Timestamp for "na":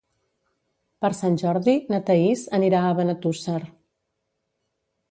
1.95-2.01